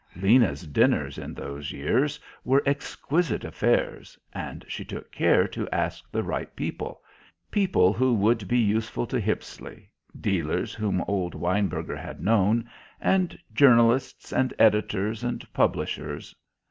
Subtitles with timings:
[0.15, 6.23] Lena's dinners, in those years, were exquisite affairs, and she took care to ask the
[6.23, 7.03] right people,
[7.51, 12.67] people who would be useful to Hippisley, dealers whom old Weinberger had known,
[12.99, 16.33] and journalists and editors and publishers.